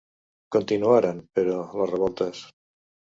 Continuaren, 0.55 1.19
però, 1.39 1.57
les 1.81 1.91
revoltes. 1.91 2.41